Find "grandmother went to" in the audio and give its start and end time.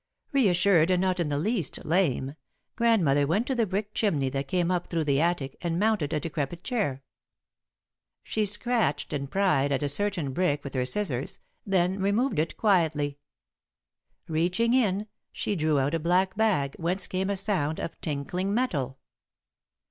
2.75-3.53